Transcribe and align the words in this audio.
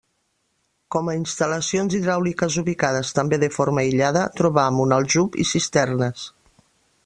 Com 0.95 1.11
a 1.11 1.13
instal·lacions 1.17 1.97
hidràuliques 1.99 2.57
ubicades 2.63 3.13
també 3.19 3.41
de 3.45 3.51
forma 3.59 3.83
aïllada 3.85 4.25
trobam 4.41 4.81
un 4.87 4.99
aljub 5.01 5.41
i 5.45 5.49
cisternes. 5.55 6.29